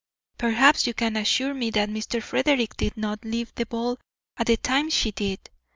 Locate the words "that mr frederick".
1.69-2.75